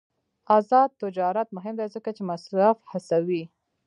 آزاد 0.57 0.89
تجارت 1.01 1.47
مهم 1.57 1.73
دی 1.79 1.87
ځکه 1.95 2.09
چې 2.15 2.21
مصرف 2.29 2.77
هڅوي. 2.91 3.43